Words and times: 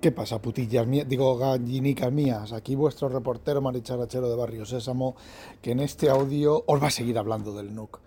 ¿Qué 0.00 0.12
pasa, 0.12 0.40
putillas 0.40 0.86
mías? 0.86 1.08
Digo, 1.08 1.36
gallinicas 1.36 2.12
mías. 2.12 2.52
Aquí 2.52 2.76
vuestro 2.76 3.08
reportero 3.08 3.60
maricharachero 3.60 4.28
de 4.30 4.36
Barrio 4.36 4.64
Sésamo, 4.64 5.16
que 5.60 5.72
en 5.72 5.80
este 5.80 6.08
audio 6.08 6.62
os 6.68 6.80
va 6.80 6.86
a 6.86 6.90
seguir 6.92 7.18
hablando 7.18 7.52
del 7.52 7.74
NUC. 7.74 7.98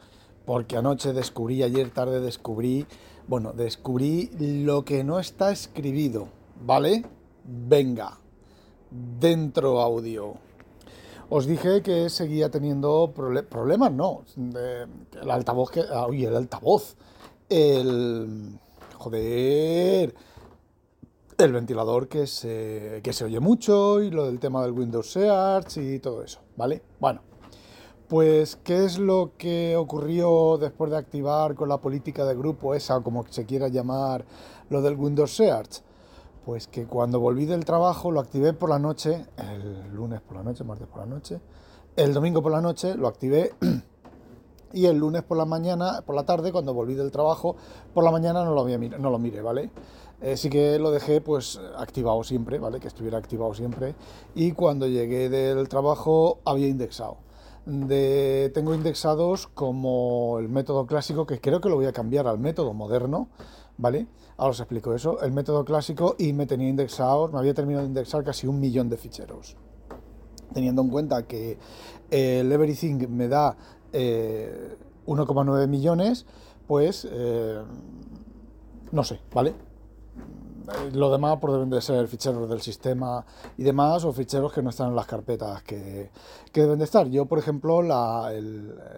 Porque 0.45 0.77
anoche 0.77 1.11
descubrí, 1.11 1.63
ayer 1.63 1.89
tarde 1.89 2.21
descubrí, 2.21 2.85
bueno, 3.27 3.51
descubrí 3.51 4.29
lo 4.39 4.85
que 4.85 5.03
no 5.03 5.19
está 5.19 5.51
escribido, 5.51 6.29
¿vale? 6.65 7.03
Venga, 7.43 8.19
dentro 9.19 9.81
audio. 9.81 10.35
Os 11.29 11.45
dije 11.45 11.81
que 11.81 12.09
seguía 12.09 12.49
teniendo 12.49 13.11
problemas, 13.49 13.91
no. 13.91 14.23
el 14.37 15.29
altavoz 15.29 15.71
que. 15.71 15.83
Uy, 16.09 16.23
el 16.23 16.37
altavoz. 16.37 16.95
El. 17.49 18.57
Joder. 18.97 20.30
El 21.41 21.53
ventilador 21.53 22.07
que 22.07 22.27
se, 22.27 23.01
que 23.03 23.13
se 23.13 23.25
oye 23.25 23.39
mucho 23.39 23.99
y 23.99 24.11
lo 24.11 24.27
del 24.27 24.39
tema 24.39 24.61
del 24.61 24.73
Windows 24.73 25.11
Search 25.11 25.77
y 25.77 25.97
todo 25.97 26.21
eso, 26.21 26.39
¿vale? 26.55 26.83
Bueno, 26.99 27.21
pues, 28.07 28.57
¿qué 28.57 28.85
es 28.85 28.99
lo 28.99 29.31
que 29.39 29.75
ocurrió 29.75 30.59
después 30.59 30.91
de 30.91 30.97
activar 30.97 31.55
con 31.55 31.67
la 31.67 31.79
política 31.79 32.25
de 32.25 32.35
grupo 32.35 32.75
esa, 32.75 33.01
como 33.01 33.25
se 33.27 33.47
quiera 33.47 33.69
llamar, 33.69 34.23
lo 34.69 34.83
del 34.83 34.95
Windows 34.95 35.35
Search? 35.35 35.81
Pues 36.45 36.67
que 36.67 36.85
cuando 36.85 37.19
volví 37.19 37.45
del 37.45 37.65
trabajo 37.65 38.11
lo 38.11 38.19
activé 38.19 38.53
por 38.53 38.69
la 38.69 38.77
noche, 38.77 39.25
el 39.37 39.91
lunes 39.95 40.21
por 40.21 40.37
la 40.37 40.43
noche, 40.43 40.63
martes 40.63 40.87
por 40.87 40.99
la 40.99 41.07
noche, 41.07 41.41
el 41.95 42.13
domingo 42.13 42.43
por 42.43 42.51
la 42.51 42.61
noche 42.61 42.93
lo 42.93 43.07
activé 43.07 43.51
y 44.73 44.85
el 44.85 44.97
lunes 44.97 45.23
por 45.23 45.37
la 45.37 45.45
mañana, 45.45 46.03
por 46.05 46.13
la 46.13 46.23
tarde, 46.23 46.51
cuando 46.51 46.75
volví 46.75 46.93
del 46.93 47.09
trabajo, 47.09 47.55
por 47.95 48.03
la 48.03 48.11
mañana 48.11 48.45
no 48.45 48.53
lo, 48.53 48.67
no 48.67 49.09
lo 49.09 49.17
miré, 49.17 49.41
¿vale? 49.41 49.71
Eh, 50.21 50.37
sí 50.37 50.51
que 50.51 50.77
lo 50.77 50.91
dejé 50.91 51.19
pues 51.19 51.59
activado 51.77 52.23
siempre, 52.23 52.59
¿vale? 52.59 52.79
Que 52.79 52.87
estuviera 52.87 53.17
activado 53.17 53.55
siempre 53.55 53.95
y 54.35 54.51
cuando 54.51 54.87
llegué 54.87 55.29
del 55.29 55.67
trabajo 55.67 56.39
había 56.45 56.67
indexado. 56.67 57.17
De, 57.65 58.51
tengo 58.53 58.73
indexados 58.75 59.47
como 59.47 60.37
el 60.39 60.49
método 60.49 60.85
clásico, 60.85 61.25
que 61.25 61.39
creo 61.39 61.59
que 61.59 61.69
lo 61.69 61.75
voy 61.75 61.85
a 61.85 61.93
cambiar 61.93 62.27
al 62.27 62.37
método 62.37 62.73
moderno, 62.73 63.29
¿vale? 63.77 64.07
Ahora 64.37 64.51
os 64.51 64.59
explico 64.59 64.93
eso. 64.93 65.21
El 65.21 65.31
método 65.31 65.65
clásico 65.65 66.15
y 66.19 66.33
me 66.33 66.45
tenía 66.45 66.69
indexado, 66.69 67.27
me 67.29 67.39
había 67.39 67.53
terminado 67.55 67.83
de 67.83 67.89
indexar 67.89 68.23
casi 68.23 68.45
un 68.45 68.59
millón 68.59 68.89
de 68.89 68.97
ficheros. 68.97 69.57
Teniendo 70.53 70.83
en 70.83 70.89
cuenta 70.89 71.25
que 71.25 71.57
eh, 72.11 72.39
el 72.41 72.51
Everything 72.51 73.07
me 73.09 73.27
da 73.27 73.55
1,9 73.91 75.63
eh, 75.63 75.67
millones, 75.67 76.25
pues 76.67 77.07
no 78.91 79.03
sé, 79.03 79.19
¿vale? 79.33 79.70
Lo 80.93 81.11
demás 81.11 81.37
pues, 81.41 81.53
deben 81.53 81.69
de 81.69 81.81
ser 81.81 82.07
ficheros 82.07 82.49
del 82.49 82.61
sistema 82.61 83.25
y 83.57 83.63
demás, 83.63 84.03
o 84.05 84.13
ficheros 84.13 84.53
que 84.53 84.61
no 84.61 84.69
están 84.69 84.89
en 84.89 84.95
las 84.95 85.05
carpetas 85.05 85.63
que, 85.63 86.09
deben 86.53 86.79
de 86.79 86.85
estar. 86.85 87.07
Yo, 87.07 87.25
por 87.25 87.39
ejemplo, 87.39 87.81
la, 87.81 88.31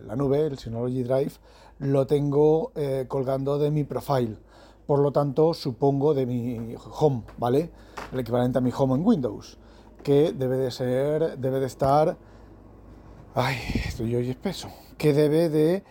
la 0.06 0.16
nube, 0.16 0.46
el 0.46 0.58
Synology 0.58 1.04
Drive, 1.04 1.34
lo 1.80 2.08
tengo 2.08 2.72
colgando 3.08 3.58
de 3.58 3.72
mi 3.72 3.84
profile 3.84 4.38
por 4.86 5.00
lo 5.00 5.12
tanto 5.12 5.54
supongo 5.54 6.14
de 6.14 6.26
mi 6.26 6.76
home, 7.00 7.24
¿vale? 7.38 7.70
El 8.12 8.20
equivalente 8.20 8.58
a 8.58 8.62
mi 8.62 8.72
home 8.76 8.96
en 8.96 9.06
Windows, 9.06 9.58
que 10.04 10.34
debe 10.34 10.58
de 10.58 10.72
ser, 10.72 11.38
debe 11.38 11.60
de 11.60 11.68
estar, 11.68 12.18
ay, 13.34 13.58
estoy 13.86 14.16
hoy 14.16 14.30
espeso, 14.30 14.70
que 14.98 15.14
debe 15.14 15.50
de 15.50 15.84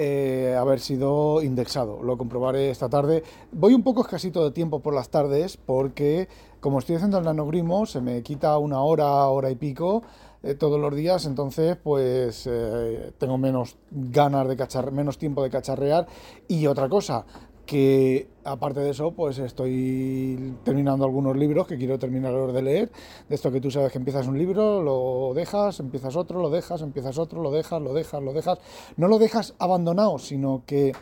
eh, 0.00 0.54
haber 0.56 0.78
sido 0.78 1.42
indexado. 1.42 2.04
Lo 2.04 2.16
comprobaré 2.16 2.70
esta 2.70 2.88
tarde. 2.88 3.24
Voy 3.50 3.74
un 3.74 3.82
poco 3.82 4.02
escasito 4.02 4.44
de 4.44 4.52
tiempo 4.52 4.78
por 4.78 4.94
las 4.94 5.08
tardes 5.08 5.56
porque 5.56 6.28
como 6.60 6.78
estoy 6.78 6.94
haciendo 6.94 7.18
el 7.18 7.24
nanogrimo 7.24 7.84
se 7.84 8.00
me 8.00 8.22
quita 8.22 8.56
una 8.58 8.80
hora, 8.80 9.26
hora 9.26 9.50
y 9.50 9.56
pico 9.56 10.04
eh, 10.44 10.54
todos 10.54 10.78
los 10.80 10.94
días, 10.94 11.26
entonces 11.26 11.76
pues 11.82 12.46
eh, 12.48 13.12
tengo 13.18 13.38
menos 13.38 13.76
ganas 13.90 14.46
de 14.46 14.56
cachar, 14.56 14.92
menos 14.92 15.18
tiempo 15.18 15.42
de 15.42 15.50
cacharrear. 15.50 16.06
Y 16.46 16.68
otra 16.68 16.88
cosa, 16.88 17.24
que 17.68 18.30
aparte 18.44 18.80
de 18.80 18.90
eso, 18.90 19.10
pues 19.12 19.38
estoy 19.38 20.56
terminando 20.64 21.04
algunos 21.04 21.36
libros 21.36 21.66
que 21.66 21.76
quiero 21.76 21.98
terminar 21.98 22.32
de 22.50 22.62
leer, 22.62 22.90
de 23.28 23.34
esto 23.34 23.52
que 23.52 23.60
tú 23.60 23.70
sabes 23.70 23.92
que 23.92 23.98
empiezas 23.98 24.26
un 24.26 24.38
libro, 24.38 24.82
lo 24.82 25.34
dejas, 25.34 25.78
empiezas 25.78 26.16
otro, 26.16 26.40
lo 26.40 26.48
dejas, 26.48 26.80
empiezas 26.80 27.18
otro, 27.18 27.42
lo 27.42 27.50
dejas, 27.50 27.82
lo 27.82 27.92
dejas, 27.92 28.22
lo 28.22 28.32
dejas, 28.32 28.58
no 28.96 29.06
lo 29.06 29.18
dejas 29.18 29.54
abandonado, 29.58 30.18
sino 30.18 30.62
que 30.64 30.94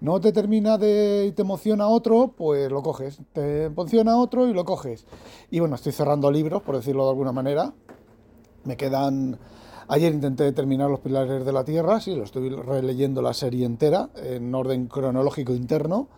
no 0.00 0.18
te 0.18 0.32
termina 0.32 0.78
de 0.78 1.26
y 1.28 1.32
te 1.32 1.42
emociona 1.42 1.88
otro, 1.88 2.32
pues 2.34 2.70
lo 2.70 2.82
coges, 2.82 3.20
te 3.34 3.64
emociona 3.64 4.18
otro 4.18 4.48
y 4.48 4.54
lo 4.54 4.64
coges. 4.64 5.04
Y 5.50 5.60
bueno, 5.60 5.74
estoy 5.74 5.92
cerrando 5.92 6.30
libros, 6.30 6.62
por 6.62 6.76
decirlo 6.76 7.04
de 7.04 7.10
alguna 7.10 7.32
manera, 7.32 7.74
me 8.64 8.78
quedan 8.78 9.38
Ayer 9.90 10.12
intenté 10.12 10.52
terminar 10.52 10.90
Los 10.90 11.00
Pilares 11.00 11.46
de 11.46 11.52
la 11.52 11.64
Tierra, 11.64 11.98
sí, 11.98 12.14
lo 12.14 12.24
estoy 12.24 12.50
releyendo 12.50 13.22
la 13.22 13.32
serie 13.32 13.64
entera 13.64 14.10
en 14.22 14.54
orden 14.54 14.86
cronológico 14.86 15.54
interno. 15.54 16.08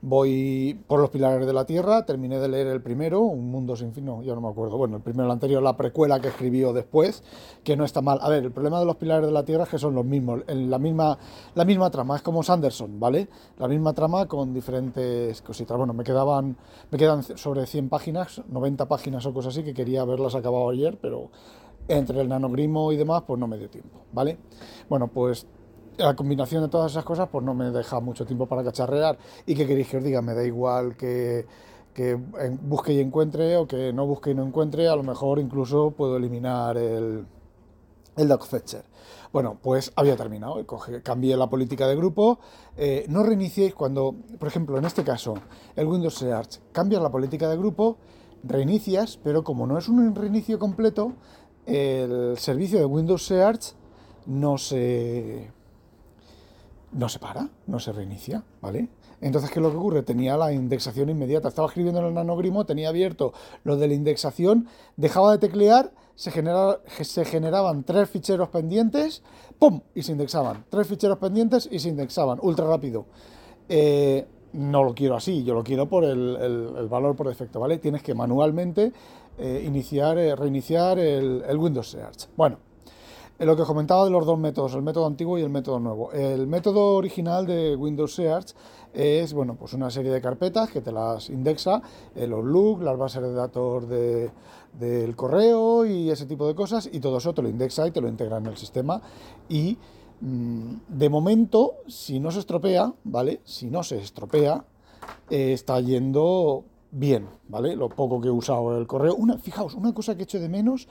Voy 0.00 0.80
por 0.86 1.00
Los 1.00 1.10
Pilares 1.10 1.46
de 1.46 1.52
la 1.52 1.66
Tierra, 1.66 2.06
terminé 2.06 2.38
de 2.38 2.48
leer 2.48 2.68
el 2.68 2.80
primero, 2.80 3.20
Un 3.20 3.50
Mundo 3.50 3.76
Sin 3.76 3.92
Fin, 3.92 4.06
no, 4.06 4.22
ya 4.22 4.34
no 4.34 4.40
me 4.40 4.48
acuerdo. 4.48 4.78
Bueno, 4.78 4.96
el 4.96 5.02
primero, 5.02 5.26
el 5.26 5.32
anterior, 5.32 5.62
la 5.62 5.76
precuela 5.76 6.18
que 6.18 6.28
escribió 6.28 6.72
después, 6.72 7.22
que 7.62 7.76
no 7.76 7.84
está 7.84 8.00
mal. 8.00 8.20
A 8.22 8.30
ver, 8.30 8.42
el 8.44 8.52
problema 8.52 8.80
de 8.80 8.86
Los 8.86 8.96
Pilares 8.96 9.26
de 9.26 9.32
la 9.32 9.44
Tierra 9.44 9.64
es 9.64 9.68
que 9.68 9.78
son 9.78 9.94
los 9.94 10.06
mismos, 10.06 10.40
en 10.46 10.70
la 10.70 10.78
misma, 10.78 11.18
la 11.54 11.66
misma 11.66 11.90
trama, 11.90 12.16
es 12.16 12.22
como 12.22 12.42
Sanderson, 12.42 12.98
¿vale? 12.98 13.28
La 13.58 13.68
misma 13.68 13.92
trama 13.92 14.26
con 14.28 14.54
diferentes 14.54 15.42
cositas. 15.42 15.76
Bueno, 15.76 15.92
me 15.92 16.04
quedaban, 16.04 16.56
me 16.90 16.96
quedan 16.96 17.22
sobre 17.22 17.66
100 17.66 17.90
páginas, 17.90 18.40
90 18.48 18.88
páginas 18.88 19.26
o 19.26 19.34
cosas 19.34 19.52
así, 19.52 19.62
que 19.62 19.74
quería 19.74 20.00
haberlas 20.00 20.34
acabado 20.34 20.70
ayer, 20.70 20.96
pero 21.02 21.28
entre 21.88 22.20
el 22.20 22.28
nanogrimo 22.28 22.92
y 22.92 22.96
demás, 22.96 23.22
pues 23.26 23.38
no 23.38 23.46
me 23.46 23.58
dio 23.58 23.68
tiempo, 23.68 24.02
¿vale? 24.12 24.38
Bueno, 24.88 25.08
pues 25.08 25.46
la 25.96 26.16
combinación 26.16 26.62
de 26.62 26.68
todas 26.68 26.92
esas 26.92 27.04
cosas, 27.04 27.28
pues 27.30 27.44
no 27.44 27.54
me 27.54 27.70
deja 27.70 28.00
mucho 28.00 28.24
tiempo 28.24 28.46
para 28.46 28.64
cacharrear. 28.64 29.18
¿Y 29.46 29.54
qué 29.54 29.66
queréis 29.66 29.88
que 29.88 29.98
os 29.98 30.04
diga? 30.04 30.22
Me 30.22 30.34
da 30.34 30.44
igual 30.44 30.96
que, 30.96 31.46
busque 32.62 32.94
y 32.94 33.00
encuentre 33.00 33.56
o 33.56 33.66
que 33.66 33.92
no 33.92 34.06
busque 34.06 34.30
y 34.30 34.34
no 34.34 34.44
encuentre, 34.44 34.88
a 34.88 34.96
lo 34.96 35.02
mejor 35.02 35.38
incluso 35.38 35.90
puedo 35.90 36.16
eliminar 36.16 36.76
el, 36.78 37.26
el 38.16 38.38
fetcher. 38.38 38.84
Bueno, 39.32 39.58
pues 39.62 39.92
había 39.94 40.16
terminado, 40.16 40.64
cambié 41.02 41.36
la 41.36 41.48
política 41.48 41.86
de 41.86 41.96
grupo. 41.96 42.40
Eh, 42.76 43.04
no 43.08 43.22
reiniciéis 43.22 43.74
cuando, 43.74 44.14
por 44.38 44.48
ejemplo, 44.48 44.78
en 44.78 44.84
este 44.84 45.04
caso, 45.04 45.34
el 45.76 45.86
Windows 45.86 46.14
Search, 46.14 46.60
cambias 46.72 47.02
la 47.02 47.10
política 47.10 47.48
de 47.48 47.56
grupo, 47.56 47.98
reinicias, 48.42 49.18
pero 49.22 49.44
como 49.44 49.66
no 49.66 49.78
es 49.78 49.88
un 49.88 50.14
reinicio 50.14 50.58
completo, 50.58 51.12
el 51.66 52.36
servicio 52.38 52.78
de 52.78 52.84
Windows 52.84 53.24
Search 53.24 53.74
no 54.26 54.58
se, 54.58 55.50
no 56.92 57.08
se 57.08 57.18
para, 57.18 57.48
no 57.66 57.78
se 57.78 57.92
reinicia, 57.92 58.44
¿vale? 58.60 58.88
Entonces, 59.20 59.50
¿qué 59.50 59.58
es 59.58 59.62
lo 59.62 59.70
que 59.70 59.76
ocurre? 59.76 60.02
Tenía 60.02 60.36
la 60.36 60.52
indexación 60.52 61.10
inmediata. 61.10 61.48
Estaba 61.48 61.68
escribiendo 61.68 62.00
en 62.00 62.06
el 62.06 62.14
nanogrimo, 62.14 62.64
tenía 62.64 62.88
abierto 62.88 63.34
lo 63.64 63.76
de 63.76 63.88
la 63.88 63.94
indexación, 63.94 64.66
dejaba 64.96 65.32
de 65.32 65.38
teclear, 65.38 65.92
se, 66.14 66.32
se 67.04 67.24
generaban 67.24 67.84
tres 67.84 68.08
ficheros 68.08 68.48
pendientes, 68.48 69.22
¡pum! 69.58 69.80
y 69.94 70.02
se 70.02 70.12
indexaban. 70.12 70.64
Tres 70.70 70.86
ficheros 70.86 71.18
pendientes 71.18 71.68
y 71.70 71.80
se 71.80 71.90
indexaban, 71.90 72.38
ultra 72.40 72.66
rápido. 72.66 73.06
Eh, 73.68 74.26
no 74.52 74.82
lo 74.84 74.94
quiero 74.94 75.16
así, 75.16 75.44
yo 75.44 75.54
lo 75.54 75.62
quiero 75.62 75.88
por 75.88 76.04
el, 76.04 76.88
valor 76.88 77.14
por 77.14 77.28
defecto, 77.28 77.60
¿vale? 77.60 77.78
Tienes 77.78 78.02
que 78.02 78.14
manualmente 78.14 78.92
eh, 79.38 79.62
iniciar, 79.64 80.18
eh, 80.18 80.34
reiniciar 80.36 80.98
el, 80.98 81.56
Windows 81.58 81.90
Search. 81.90 82.28
Bueno, 82.36 82.58
lo 83.38 83.56
que 83.56 83.62
comentaba 83.62 84.04
de 84.04 84.10
los 84.10 84.26
dos 84.26 84.38
métodos, 84.38 84.74
el 84.74 84.82
método 84.82 85.06
antiguo 85.06 85.38
y 85.38 85.42
el 85.42 85.48
método 85.48 85.80
nuevo. 85.80 86.12
El 86.12 86.46
método 86.46 86.96
original 86.96 87.46
de 87.46 87.74
Windows 87.74 88.14
Search 88.14 88.54
es, 88.92 89.32
bueno, 89.32 89.54
pues 89.54 89.72
una 89.72 89.90
serie 89.90 90.10
de 90.10 90.20
carpetas 90.20 90.70
que 90.70 90.80
te 90.80 90.92
las 90.92 91.30
indexa, 91.30 91.80
los 92.14 92.44
look, 92.44 92.82
las 92.82 92.98
bases 92.98 93.22
de 93.22 93.32
datos 93.32 93.88
del 93.88 95.16
correo 95.16 95.86
y 95.86 96.10
ese 96.10 96.26
tipo 96.26 96.46
de 96.46 96.54
cosas, 96.54 96.88
y 96.92 97.00
todo 97.00 97.18
eso 97.18 97.32
te 97.32 97.40
lo 97.40 97.48
indexa 97.48 97.86
y 97.86 97.92
te 97.92 98.00
lo 98.00 98.08
integra 98.08 98.38
en 98.38 98.46
el 98.46 98.56
sistema 98.56 99.00
y 99.48 99.78
Mm, 100.20 100.74
de 100.88 101.08
momento, 101.08 101.76
si 101.86 102.20
no 102.20 102.30
se 102.30 102.40
estropea, 102.40 102.92
¿vale? 103.04 103.40
Si 103.44 103.70
no 103.70 103.82
se 103.82 103.98
estropea, 103.98 104.64
eh, 105.30 105.52
está 105.54 105.80
yendo 105.80 106.64
bien, 106.90 107.28
¿vale? 107.48 107.76
Lo 107.76 107.88
poco 107.88 108.20
que 108.20 108.28
he 108.28 108.30
usado 108.30 108.76
el 108.78 108.86
correo. 108.86 109.14
Una, 109.14 109.38
fijaos, 109.38 109.74
una 109.74 109.94
cosa 109.94 110.16
que 110.16 110.24
echo 110.24 110.40
de 110.40 110.48
menos 110.48 110.88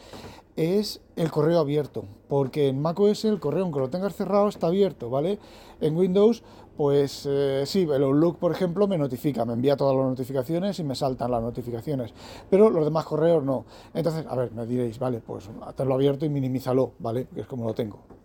es 0.56 1.02
el 1.16 1.32
correo 1.32 1.60
abierto, 1.60 2.06
porque 2.28 2.70
en 2.70 2.82
macOS 2.82 3.26
el 3.26 3.40
correo, 3.40 3.64
aunque 3.64 3.80
lo 3.80 3.90
tengas 3.90 4.16
cerrado, 4.16 4.48
está 4.48 4.68
abierto, 4.68 5.10
¿vale? 5.10 5.40
En 5.82 5.96
Windows, 5.96 6.44
pues 6.78 7.26
eh, 7.30 7.64
sí, 7.66 7.82
el 7.82 8.04
Outlook, 8.04 8.38
por 8.38 8.52
ejemplo, 8.52 8.88
me 8.88 8.98
notifica, 8.98 9.46
me 9.46 9.54
envía 9.54 9.76
todas 9.76 9.96
las 9.96 10.06
notificaciones 10.06 10.80
y 10.80 10.84
me 10.84 10.96
saltan 10.96 11.32
las 11.32 11.42
notificaciones, 11.42 12.14
pero 12.50 12.70
los 12.70 12.86
demás 12.86 13.06
correos 13.06 13.44
no. 13.44 13.66
Entonces, 13.94 14.26
a 14.28 14.36
ver, 14.36 14.52
me 14.52 14.66
diréis, 14.66 15.00
vale, 15.00 15.20
pues 15.20 15.50
hacerlo 15.66 15.96
abierto 15.96 16.26
y 16.26 16.30
minimízalo, 16.30 16.94
¿vale? 17.00 17.28
Que 17.34 17.42
es 17.42 17.48
como 17.48 17.66
lo 17.66 17.74
tengo. 17.74 18.19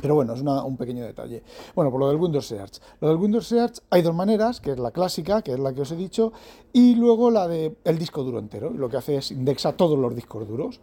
Pero 0.00 0.14
bueno, 0.14 0.34
es 0.34 0.40
un 0.40 0.76
pequeño 0.76 1.04
detalle. 1.04 1.42
Bueno, 1.74 1.90
por 1.90 2.00
lo 2.00 2.08
del 2.08 2.16
Windows 2.16 2.46
Search. 2.46 2.80
Lo 3.00 3.08
del 3.08 3.16
Windows 3.16 3.46
Search 3.46 3.80
hay 3.90 4.02
dos 4.02 4.14
maneras, 4.14 4.60
que 4.60 4.72
es 4.72 4.78
la 4.78 4.90
clásica, 4.90 5.42
que 5.42 5.52
es 5.52 5.58
la 5.58 5.72
que 5.72 5.82
os 5.82 5.92
he 5.92 5.96
dicho, 5.96 6.32
y 6.72 6.94
luego 6.96 7.30
la 7.30 7.46
del 7.48 7.76
el 7.84 7.98
disco 7.98 8.22
duro 8.22 8.38
entero. 8.38 8.70
Lo 8.70 8.88
que 8.88 8.96
hace 8.96 9.16
es 9.16 9.30
indexa 9.30 9.72
todos 9.72 9.98
los 9.98 10.14
discos 10.14 10.46
duros. 10.48 10.80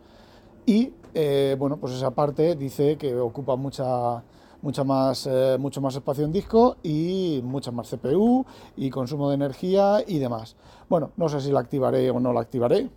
Y 0.66 0.94
eh, 1.14 1.56
bueno, 1.60 1.78
pues 1.78 1.94
esa 1.94 2.12
parte 2.12 2.56
dice 2.56 2.98
que 2.98 3.16
ocupa 3.16 3.56
mucha, 3.56 4.24
mucha 4.62 4.84
más, 4.84 5.28
eh, 5.28 5.58
mucho 5.60 5.82
más 5.82 5.96
espacio 5.96 6.24
en 6.24 6.32
disco 6.32 6.78
y 6.84 7.42
mucha 7.44 7.72
más 7.72 7.90
CPU 7.90 8.46
y 8.78 8.90
consumo 8.90 9.30
de 9.30 9.36
energía 9.36 10.04
y 10.06 10.20
demás. 10.20 10.56
Bueno, 10.88 11.12
no 11.18 11.30
sé 11.30 11.42
si 11.42 11.52
la 11.52 11.60
activaré 11.60 12.10
o 12.12 12.20
no 12.20 12.32
la 12.32 12.42
activaré. 12.42 12.90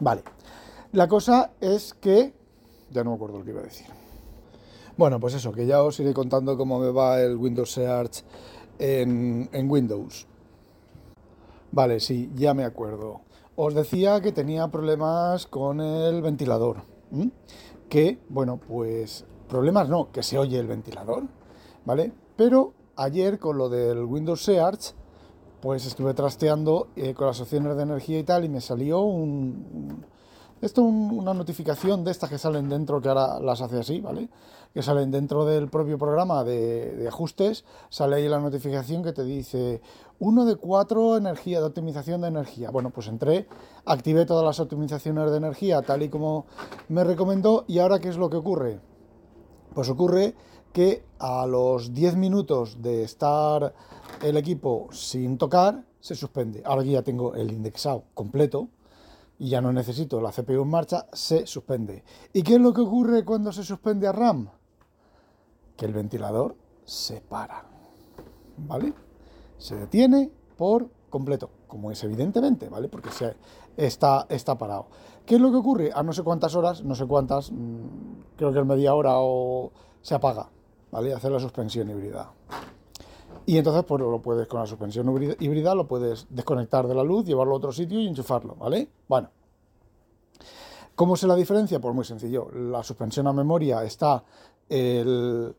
Vale. 0.00 0.22
La 0.92 1.08
cosa 1.08 1.52
es 1.60 1.94
que... 1.94 2.32
Ya 2.90 3.02
no 3.02 3.10
me 3.10 3.16
acuerdo 3.16 3.38
lo 3.38 3.44
que 3.44 3.50
iba 3.50 3.60
a 3.60 3.64
decir. 3.64 4.03
Bueno, 4.96 5.18
pues 5.18 5.34
eso, 5.34 5.50
que 5.50 5.66
ya 5.66 5.82
os 5.82 5.98
iré 5.98 6.14
contando 6.14 6.56
cómo 6.56 6.78
me 6.78 6.92
va 6.92 7.20
el 7.20 7.36
Windows 7.36 7.72
Search 7.72 8.22
en, 8.78 9.48
Windows. 9.68 10.28
Vale, 11.72 11.98
sí, 11.98 12.30
ya 12.36 12.54
me 12.54 12.64
acuerdo. 12.64 13.22
Os 13.56 13.74
decía 13.74 14.20
que 14.20 14.30
tenía 14.30 14.68
problemas 14.68 15.46
con 15.48 15.80
el 15.80 16.22
ventilador. 16.22 16.82
Que, 17.88 18.20
bueno, 18.28 18.58
pues 18.58 19.24
problemas 19.48 19.88
no, 19.88 20.12
que 20.12 20.22
se 20.22 20.38
oye 20.38 20.60
el 20.60 20.68
ventilador, 20.68 21.24
¿vale? 21.84 22.12
Pero 22.36 22.74
ayer 22.94 23.40
con 23.40 23.58
lo 23.58 23.68
del 23.68 24.04
Windows 24.04 24.44
Search, 24.44 24.94
pues 25.60 25.86
estuve 25.86 26.14
trasteando 26.14 26.88
eh, 26.94 27.14
con 27.14 27.26
las 27.26 27.40
opciones 27.40 27.76
de 27.76 27.82
energía 27.82 28.20
y 28.20 28.24
tal 28.24 28.44
y 28.44 28.48
me 28.48 28.60
salió 28.60 29.00
un, 29.00 30.06
esto 30.64 30.80
es 30.80 30.86
una 30.88 31.34
notificación 31.34 32.04
de 32.04 32.10
estas 32.10 32.30
que 32.30 32.38
salen 32.38 32.68
dentro, 32.68 33.00
que 33.00 33.08
ahora 33.08 33.38
las 33.38 33.60
hace 33.60 33.78
así, 33.78 34.00
¿vale? 34.00 34.30
Que 34.72 34.82
salen 34.82 35.10
dentro 35.10 35.44
del 35.44 35.68
propio 35.68 35.98
programa 35.98 36.42
de, 36.42 37.06
ajustes, 37.06 37.64
sale 37.90 38.16
ahí 38.16 38.28
la 38.28 38.40
notificación 38.40 39.02
que 39.02 39.12
te 39.12 39.24
dice 39.24 39.82
uno 40.18 40.46
de 40.46 40.56
cuatro 40.56 41.18
energía, 41.18 41.60
de 41.60 41.66
optimización 41.66 42.22
de 42.22 42.28
energía. 42.28 42.70
Bueno, 42.70 42.90
pues 42.90 43.08
entré, 43.08 43.46
activé 43.84 44.24
todas 44.24 44.44
las 44.44 44.58
optimizaciones 44.58 45.30
de 45.30 45.36
energía 45.36 45.82
tal 45.82 46.02
y 46.02 46.08
como 46.08 46.46
me 46.88 47.04
recomendó 47.04 47.64
y 47.68 47.78
ahora 47.78 47.98
¿qué 47.98 48.08
es 48.08 48.16
lo 48.16 48.30
que 48.30 48.36
ocurre? 48.36 48.80
Pues 49.74 49.90
ocurre 49.90 50.34
que 50.72 51.04
a 51.18 51.46
los 51.46 51.92
10 51.92 52.16
minutos 52.16 52.80
de 52.80 53.02
estar 53.04 53.74
el 54.22 54.36
equipo 54.38 54.88
sin 54.92 55.36
tocar, 55.36 55.84
se 56.00 56.14
suspende. 56.14 56.62
Ahora 56.64 56.82
ya 56.84 57.02
tengo 57.02 57.34
el 57.34 57.52
indexado 57.52 58.04
completo, 58.14 58.68
y 59.38 59.48
ya 59.48 59.60
no 59.60 59.72
necesito 59.72 60.20
la 60.20 60.30
CPU 60.30 60.62
en 60.62 60.68
marcha, 60.68 61.06
se 61.12 61.46
suspende. 61.46 62.04
¿Y 62.32 62.42
qué 62.42 62.54
es 62.54 62.60
lo 62.60 62.72
que 62.72 62.80
ocurre 62.80 63.24
cuando 63.24 63.52
se 63.52 63.64
suspende 63.64 64.06
a 64.06 64.12
RAM? 64.12 64.48
Que 65.76 65.86
el 65.86 65.92
ventilador 65.92 66.56
se 66.84 67.20
para, 67.20 67.64
¿vale? 68.58 68.92
Se 69.58 69.74
detiene 69.76 70.30
por 70.56 70.88
completo, 71.10 71.50
como 71.66 71.90
es 71.90 72.02
evidentemente, 72.04 72.68
¿vale? 72.68 72.88
Porque 72.88 73.10
se 73.10 73.36
está, 73.76 74.26
está 74.28 74.56
parado. 74.56 74.86
¿Qué 75.26 75.36
es 75.36 75.40
lo 75.40 75.50
que 75.50 75.56
ocurre? 75.56 75.90
A 75.94 76.02
no 76.02 76.12
sé 76.12 76.22
cuántas 76.22 76.54
horas, 76.54 76.84
no 76.84 76.94
sé 76.94 77.06
cuántas, 77.06 77.50
mm, 77.50 78.36
creo 78.36 78.52
que 78.52 78.60
es 78.60 78.66
media 78.66 78.94
hora 78.94 79.14
o 79.16 79.72
se 80.02 80.14
apaga, 80.14 80.50
¿vale? 80.90 81.14
Hacer 81.14 81.32
la 81.32 81.40
suspensión 81.40 81.88
híbrida. 81.90 82.30
Y 83.46 83.58
entonces, 83.58 83.84
pues 83.84 84.00
lo 84.00 84.22
puedes 84.22 84.46
con 84.46 84.60
la 84.60 84.66
suspensión 84.66 85.36
híbrida, 85.38 85.74
lo 85.74 85.86
puedes 85.86 86.26
desconectar 86.30 86.88
de 86.88 86.94
la 86.94 87.02
luz, 87.02 87.26
llevarlo 87.26 87.54
a 87.54 87.56
otro 87.58 87.72
sitio 87.72 88.00
y 88.00 88.06
enchufarlo, 88.06 88.54
¿vale? 88.56 88.88
Bueno. 89.08 89.30
¿Cómo 90.94 91.16
se 91.16 91.26
la 91.26 91.34
diferencia? 91.34 91.80
Pues 91.80 91.94
muy 91.94 92.04
sencillo. 92.04 92.50
La 92.52 92.82
suspensión 92.82 93.26
a 93.26 93.32
memoria 93.32 93.82
está 93.82 94.22
el, 94.68 95.54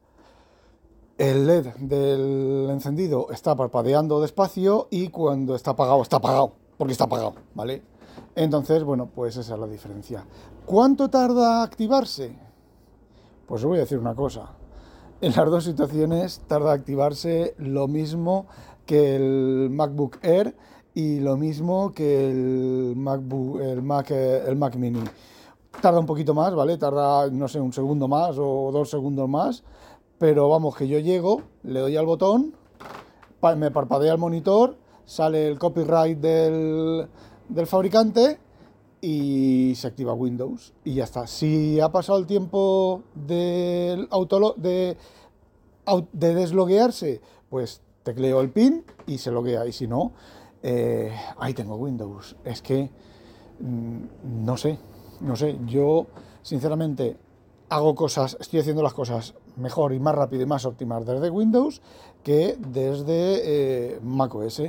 el 1.18 1.48
LED 1.48 1.68
del 1.80 2.70
encendido 2.72 3.28
está 3.30 3.56
parpadeando 3.56 4.22
despacio 4.22 4.88
y 4.90 5.10
cuando 5.10 5.54
está 5.54 5.72
apagado, 5.72 6.02
está 6.02 6.18
apagado, 6.18 6.54
porque 6.78 6.94
está 6.94 7.04
apagado, 7.04 7.36
¿vale? 7.54 7.84
Entonces, 8.34 8.84
bueno, 8.84 9.10
pues 9.14 9.36
esa 9.38 9.54
es 9.54 9.60
la 9.60 9.68
diferencia. 9.68 10.26
¿Cuánto 10.66 11.10
tarda 11.10 11.62
activarse? 11.62 12.36
Pues 13.46 13.62
os 13.62 13.68
voy 13.68 13.78
a 13.78 13.82
decir 13.82 14.00
una 14.00 14.16
cosa 14.16 14.50
en 15.26 15.34
las 15.36 15.50
dos 15.50 15.64
situaciones 15.64 16.42
tarda 16.46 16.72
activarse 16.72 17.56
lo 17.58 17.88
mismo 17.88 18.46
que 18.86 19.16
el 19.16 19.72
MacBook 19.72 20.20
Air 20.22 20.56
y 20.94 21.20
lo 21.20 21.36
mismo 21.36 21.94
que 21.94 22.30
el 22.30 22.94
MacBook, 22.96 23.60
el 23.60 23.82
Mac, 23.82 24.12
el 24.12 24.56
Mac 24.56 24.76
Mini. 24.76 25.00
Tarda 25.82 26.00
un 26.00 26.06
poquito 26.06 26.36
más, 26.36 26.54
¿vale? 26.54 26.78
Tarda, 26.78 27.28
no 27.32 27.48
sé, 27.48 27.60
un 27.60 27.74
segundo 27.74 28.08
más 28.08 28.38
o 28.38 28.70
dos 28.72 28.92
segundos 28.92 29.28
más, 29.28 29.64
pero 30.20 30.48
vamos, 30.48 30.76
que 30.76 30.88
yo 30.88 31.00
llego, 31.00 31.42
le 31.64 31.80
doy 31.80 31.98
al 31.98 32.06
botón, 32.06 32.54
me 33.58 33.72
parpadea 33.72 34.14
el 34.14 34.20
monitor, 34.20 34.78
sale 35.06 35.48
el 35.48 35.58
copyright 35.58 36.20
del, 36.20 37.08
del 37.50 37.66
fabricante 37.66 38.38
y 39.08 39.76
se 39.76 39.86
activa 39.86 40.14
Windows 40.14 40.74
y 40.84 40.96
ya 40.96 41.04
está. 41.04 41.28
Si 41.28 41.80
ha 41.80 41.92
pasado 41.92 42.18
el 42.18 42.26
tiempo 42.26 43.04
de 43.14 44.08
desloguearse, 46.12 47.22
pues 47.48 47.82
tecleo 48.02 48.42
el 48.42 48.50
pin 48.50 48.84
y 49.06 49.20
se 49.20 49.30
loguea. 49.30 49.68
Y 49.68 49.74
si 49.74 49.86
no, 49.88 50.14
eh, 50.64 51.16
ahí 51.38 51.54
tengo 51.54 51.76
Windows. 51.76 52.36
Es 52.44 52.64
que 52.64 52.90
mm, 53.60 54.44
no 54.44 54.58
sé, 54.58 54.80
no 55.22 55.36
sé. 55.36 55.60
Yo, 55.68 56.08
sinceramente, 56.42 57.16
hago 57.70 57.94
cosas, 57.94 58.38
estoy 58.40 58.62
haciendo 58.62 58.82
las 58.82 58.96
cosas 58.96 59.36
mejor 59.56 59.94
y 59.94 60.00
más 60.00 60.16
rápido 60.16 60.42
y 60.42 60.48
más 60.48 60.66
óptimas 60.66 61.06
desde 61.06 61.30
Windows 61.30 61.80
que 62.24 62.58
desde 62.58 63.94
eh, 63.94 64.00
macOS. 64.02 64.64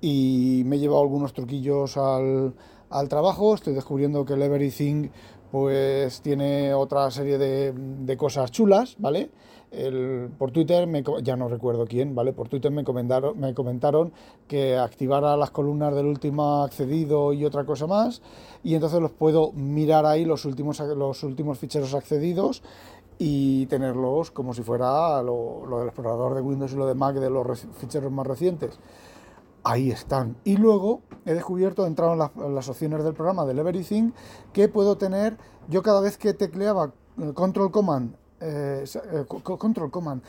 Y 0.00 0.64
me 0.66 0.74
he 0.74 0.78
llevado 0.80 1.02
algunos 1.02 1.32
truquillos 1.32 1.96
al, 1.96 2.54
al 2.92 3.08
trabajo, 3.08 3.54
estoy 3.54 3.74
descubriendo 3.74 4.24
que 4.24 4.34
el 4.34 4.42
Everything 4.42 5.08
pues 5.50 6.22
tiene 6.22 6.72
otra 6.72 7.10
serie 7.10 7.36
de, 7.36 8.16
cosas 8.16 8.50
chulas, 8.50 8.96
¿vale? 8.98 9.30
por 10.38 10.50
Twitter, 10.50 10.86
me, 10.86 11.02
ya 11.22 11.34
no 11.34 11.48
recuerdo 11.48 11.86
quién, 11.86 12.14
¿vale? 12.14 12.34
Por 12.34 12.48
Twitter 12.48 12.70
me 12.70 12.84
comentaron, 12.84 13.40
me 13.40 13.54
comentaron 13.54 14.12
que 14.46 14.76
activara 14.76 15.34
las 15.36 15.50
columnas 15.50 15.94
del 15.94 16.06
último 16.06 16.62
accedido 16.62 17.32
y 17.32 17.46
otra 17.46 17.64
cosa 17.64 17.86
más, 17.86 18.20
y 18.62 18.74
entonces 18.74 19.00
los 19.00 19.12
puedo 19.12 19.52
mirar 19.52 20.04
ahí 20.04 20.26
los 20.26 20.44
últimos, 20.44 20.78
los 20.80 21.22
últimos 21.22 21.58
ficheros 21.58 21.94
accedidos 21.94 22.62
y 23.18 23.64
tenerlos 23.66 24.30
como 24.30 24.52
si 24.52 24.62
fuera 24.62 25.22
lo, 25.22 25.64
lo 25.66 25.78
del 25.78 25.88
explorador 25.88 26.34
de 26.34 26.42
Windows 26.42 26.72
y 26.72 26.76
lo 26.76 26.86
de 26.86 26.94
Mac 26.94 27.16
de 27.16 27.30
los 27.30 27.66
ficheros 27.78 28.12
más 28.12 28.26
recientes 28.26 28.78
ahí 29.64 29.90
están. 29.90 30.36
Y 30.44 30.56
luego 30.56 31.02
he 31.24 31.34
descubierto, 31.34 31.84
he 31.84 31.88
entrado 31.88 32.12
en, 32.12 32.54
las 32.54 32.68
opciones 32.68 33.04
del 33.04 33.14
programa 33.14 33.44
del 33.44 33.58
Everything, 33.58 34.12
que 34.52 34.68
puedo 34.68 34.96
tener, 34.96 35.38
yo 35.68 35.82
cada 35.82 36.00
vez 36.00 36.18
que 36.18 36.34
tecleaba 36.34 36.92
eh, 37.18 37.32
Control 37.34 37.70
Command, 37.70 38.16
eh, 38.40 38.84
eh, 38.84 39.24
Control 39.26 39.90
Command, 39.90 40.22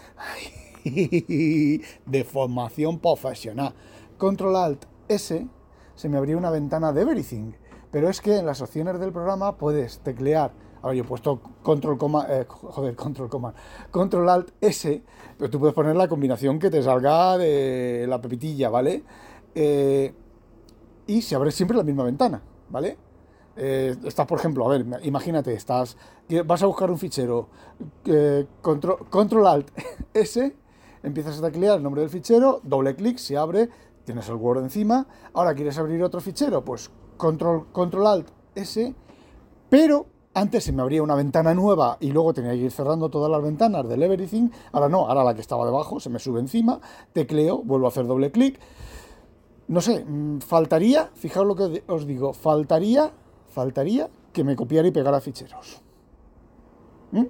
de 0.85 2.23
formación 2.23 2.99
profesional, 2.99 3.73
Control 4.17 4.55
Alt 4.55 4.85
S, 5.07 5.47
se 5.95 6.09
me 6.09 6.17
abría 6.17 6.37
una 6.37 6.49
ventana 6.49 6.91
de 6.93 7.01
Everything. 7.01 7.53
Pero 7.91 8.09
es 8.09 8.21
que 8.21 8.39
en 8.39 8.47
las 8.47 8.61
opciones 8.61 8.99
del 8.99 9.11
programa 9.11 9.57
puedes 9.57 9.99
teclear 9.99 10.51
Ahora 10.83 10.95
yo 10.95 11.03
he 11.03 11.07
puesto 11.07 11.39
control 11.63 11.97
coma, 11.97 12.27
eh, 12.29 12.45
joder, 12.45 12.93
control 12.93 13.29
coma, 13.29 13.53
control 13.89 14.27
alt 14.27 14.51
S, 14.59 15.01
pero 15.37 15.49
tú 15.49 15.57
puedes 15.57 15.73
poner 15.73 15.95
la 15.95 16.09
combinación 16.09 16.59
que 16.59 16.69
te 16.69 16.83
salga 16.83 17.37
de 17.37 18.05
la 18.05 18.19
pepitilla, 18.19 18.69
¿vale? 18.69 19.01
Eh, 19.55 20.13
y 21.07 21.21
se 21.21 21.35
abre 21.35 21.51
siempre 21.51 21.77
la 21.77 21.83
misma 21.83 22.03
ventana, 22.03 22.41
¿vale? 22.69 22.97
Eh, 23.55 23.95
estás, 24.03 24.27
por 24.27 24.37
ejemplo, 24.39 24.65
a 24.65 24.77
ver, 24.77 24.85
imagínate, 25.03 25.53
estás, 25.53 25.95
vas 26.45 26.61
a 26.61 26.65
buscar 26.65 26.91
un 26.91 26.97
fichero, 26.97 27.47
control, 28.61 29.07
control 29.09 29.47
alt 29.47 29.71
S, 30.13 30.53
empiezas 31.01 31.39
a 31.39 31.43
teclear 31.43 31.77
el 31.77 31.83
nombre 31.83 32.01
del 32.01 32.09
fichero, 32.09 32.59
doble 32.61 32.93
clic, 32.93 33.19
se 33.19 33.37
abre, 33.37 33.69
tienes 34.03 34.27
el 34.27 34.35
Word 34.35 34.63
encima, 34.63 35.07
ahora 35.31 35.55
quieres 35.55 35.77
abrir 35.77 36.03
otro 36.03 36.19
fichero, 36.19 36.65
pues 36.65 36.91
control, 37.15 37.71
control 37.71 38.07
alt 38.07 38.27
S, 38.55 38.93
pero 39.69 40.07
antes 40.33 40.63
se 40.63 40.71
me 40.71 40.81
abría 40.81 41.03
una 41.03 41.15
ventana 41.15 41.53
nueva 41.53 41.97
y 41.99 42.11
luego 42.11 42.33
tenía 42.33 42.51
que 42.51 42.57
ir 42.57 42.71
cerrando 42.71 43.09
todas 43.09 43.29
las 43.29 43.41
ventanas 43.41 43.87
del 43.87 44.03
Everything. 44.03 44.49
Ahora 44.71 44.89
no, 44.89 45.07
ahora 45.07 45.23
la 45.23 45.35
que 45.35 45.41
estaba 45.41 45.65
debajo 45.65 45.99
se 45.99 46.09
me 46.09 46.19
sube 46.19 46.39
encima, 46.39 46.79
tecleo, 47.13 47.59
vuelvo 47.63 47.85
a 47.85 47.89
hacer 47.89 48.07
doble 48.07 48.31
clic 48.31 48.59
no 49.67 49.81
sé, 49.81 50.03
mm, 50.05 50.39
faltaría, 50.39 51.09
fijaos 51.15 51.47
lo 51.47 51.55
que 51.55 51.83
os 51.87 52.05
digo, 52.05 52.33
faltaría, 52.33 53.11
faltaría 53.47 54.09
que 54.31 54.43
me 54.43 54.55
copiara 54.55 54.87
y 54.87 54.91
pegara 54.91 55.21
ficheros. 55.21 55.81
¿Mm? 57.11 57.25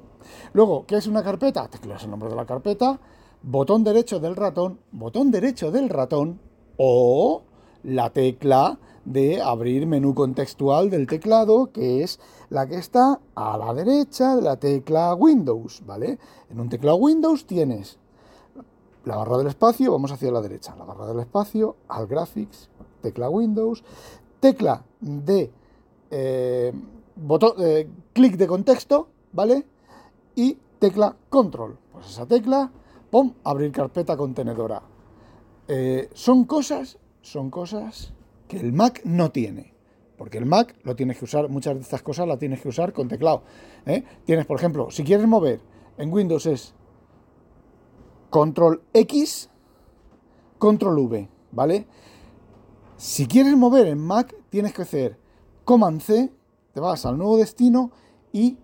Luego, 0.53 0.85
¿qué 0.85 0.97
es 0.97 1.07
una 1.07 1.23
carpeta? 1.23 1.67
Tecleas 1.67 2.03
el 2.03 2.11
nombre 2.11 2.29
de 2.29 2.35
la 2.35 2.45
carpeta, 2.45 2.99
botón 3.41 3.83
derecho 3.83 4.19
del 4.19 4.35
ratón, 4.35 4.79
botón 4.91 5.31
derecho 5.31 5.71
del 5.71 5.89
ratón 5.89 6.39
o 6.77 7.43
la 7.83 8.09
tecla 8.09 8.79
de 9.05 9.41
abrir 9.41 9.85
menú 9.85 10.15
contextual 10.15 10.89
del 10.89 11.07
teclado, 11.07 11.71
que 11.71 12.03
es 12.03 12.19
la 12.49 12.67
que 12.67 12.75
está 12.75 13.19
a 13.35 13.57
la 13.57 13.73
derecha 13.73 14.35
de 14.35 14.41
la 14.41 14.57
tecla 14.57 15.13
Windows, 15.13 15.83
¿vale? 15.85 16.19
En 16.49 16.59
un 16.59 16.69
teclado 16.69 16.97
Windows 16.97 17.45
tienes 17.45 17.97
la 19.05 19.17
barra 19.17 19.37
del 19.37 19.47
espacio, 19.47 19.91
vamos 19.91 20.11
hacia 20.11 20.31
la 20.31 20.41
derecha, 20.41 20.75
la 20.77 20.85
barra 20.85 21.07
del 21.07 21.19
espacio, 21.19 21.75
al 21.89 22.07
graphics, 22.07 22.69
tecla 23.01 23.29
Windows, 23.29 23.83
tecla 24.39 24.83
de 25.01 25.51
eh, 26.09 26.73
botón, 27.15 27.53
eh, 27.59 27.89
clic 28.13 28.37
de 28.37 28.47
contexto, 28.47 29.09
¿vale? 29.33 29.65
Y 30.35 30.57
tecla 30.79 31.15
control. 31.29 31.77
Pues 31.91 32.09
esa 32.09 32.25
tecla, 32.25 32.71
¡pum! 33.11 33.33
Abrir 33.43 33.71
carpeta 33.71 34.15
contenedora. 34.15 34.81
Eh, 35.67 36.09
son 36.13 36.45
cosas, 36.45 36.97
son 37.21 37.49
cosas 37.49 38.13
el 38.59 38.73
Mac 38.73 39.01
no 39.03 39.31
tiene. 39.31 39.73
Porque 40.17 40.37
el 40.37 40.45
Mac 40.45 40.75
lo 40.83 40.95
tienes 40.95 41.17
que 41.17 41.25
usar, 41.25 41.49
muchas 41.49 41.75
de 41.75 41.81
estas 41.81 42.01
cosas 42.01 42.27
las 42.27 42.39
tienes 42.39 42.61
que 42.61 42.69
usar 42.69 42.93
con 42.93 43.07
teclado. 43.07 43.43
Tienes, 44.25 44.45
por 44.45 44.57
ejemplo, 44.57 44.89
si 44.91 45.03
quieres 45.03 45.27
mover 45.27 45.59
en 45.97 46.11
Windows 46.11 46.45
es 46.45 46.73
control 48.29 48.81
X, 48.93 49.49
control 50.57 50.99
V, 50.99 51.29
¿vale? 51.51 51.87
Si 52.97 53.27
quieres 53.27 53.55
mover 53.57 53.87
en 53.87 53.99
Mac, 53.99 54.35
tienes 54.49 54.73
que 54.73 54.83
hacer 54.83 55.19
Command 55.65 56.01
C, 56.01 56.31
te 56.73 56.79
vas 56.79 57.05
al 57.05 57.17
nuevo 57.17 57.37
destino 57.37 57.91
y 58.31 58.57